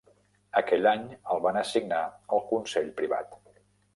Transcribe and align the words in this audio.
Aquell 0.61 0.87
any, 0.91 1.03
el 1.35 1.43
van 1.43 1.59
assignar 1.61 2.01
al 2.37 2.43
consell 2.53 2.91
privat. 3.03 3.37